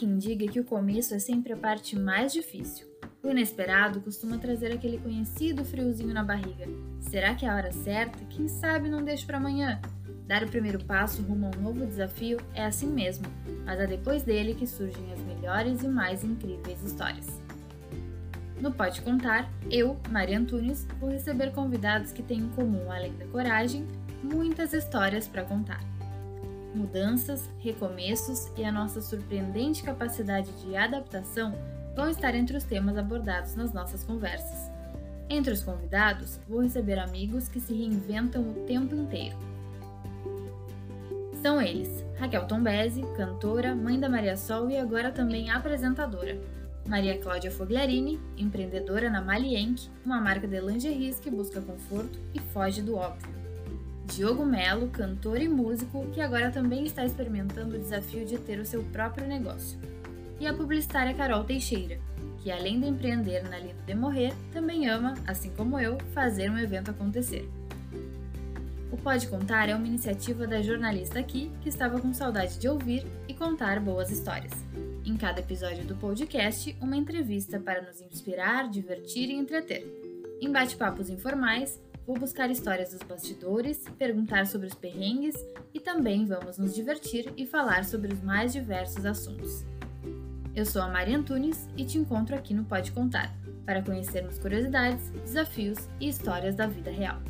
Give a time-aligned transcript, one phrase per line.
[0.00, 2.86] quem diga que o começo é sempre a parte mais difícil.
[3.22, 6.66] O inesperado costuma trazer aquele conhecido friozinho na barriga.
[7.00, 8.24] Será que é a hora certa?
[8.30, 9.78] Quem sabe não deixo para amanhã?
[10.26, 13.26] Dar o primeiro passo rumo a um novo desafio é assim mesmo,
[13.66, 17.26] mas é depois dele que surgem as melhores e mais incríveis histórias.
[18.58, 23.26] No Pode Contar, eu, Maria Antunes, vou receber convidados que têm em comum, além da
[23.26, 23.86] coragem,
[24.22, 25.84] muitas histórias para contar.
[26.74, 31.54] Mudanças, recomeços e a nossa surpreendente capacidade de adaptação
[31.96, 34.70] vão estar entre os temas abordados nas nossas conversas.
[35.28, 39.36] Entre os convidados, vou receber amigos que se reinventam o tempo inteiro.
[41.42, 46.38] São eles: Raquel Tombesi, cantora, mãe da Maria Sol e agora também apresentadora.
[46.86, 52.82] Maria Cláudia Fogliarini, empreendedora na Malienk, uma marca de lingeries que busca conforto e foge
[52.82, 53.49] do óbvio.
[54.10, 58.66] Diogo Melo, cantor e músico, que agora também está experimentando o desafio de ter o
[58.66, 59.78] seu próprio negócio.
[60.40, 62.00] E a publicitária Carol Teixeira,
[62.38, 66.58] que além de empreender na linha de morrer, também ama, assim como eu, fazer um
[66.58, 67.48] evento acontecer.
[68.90, 73.06] O Pode Contar é uma iniciativa da jornalista aqui que estava com saudade de ouvir
[73.28, 74.52] e contar boas histórias.
[75.04, 79.86] Em cada episódio do podcast, uma entrevista para nos inspirar, divertir e entreter.
[80.40, 85.36] Em bate-papos informais, Vou buscar histórias dos bastidores, perguntar sobre os perrengues
[85.72, 89.64] e também vamos nos divertir e falar sobre os mais diversos assuntos.
[90.52, 93.32] Eu sou a Maria Antunes e te encontro aqui no Pode Contar,
[93.64, 97.22] para conhecermos curiosidades, desafios e histórias da vida real.